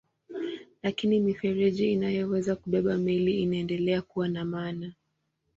[0.83, 4.93] Lakini mifereji inayoweza kubeba meli inaendelea kuwa na maana.